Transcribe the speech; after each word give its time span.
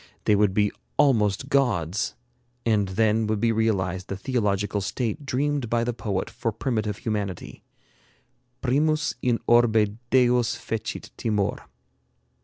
They 0.25 0.35
would 0.35 0.55
be 0.55 0.71
almost 0.97 1.47
gods, 1.49 2.15
and 2.65 2.87
then 2.87 3.27
would 3.27 3.39
be 3.39 3.51
realized 3.51 4.07
the 4.07 4.17
theological 4.17 4.81
state 4.81 5.27
dreamed 5.27 5.69
by 5.69 5.83
the 5.83 5.93
poet 5.93 6.27
for 6.27 6.51
primitive 6.51 6.97
humanity: 6.97 7.61
'Primus 8.63 9.13
in 9.21 9.37
orbe 9.45 9.99
Deos 10.09 10.55
fecit 10.55 11.11
timor.'" 11.17 11.67